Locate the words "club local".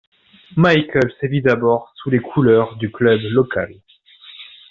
2.91-3.71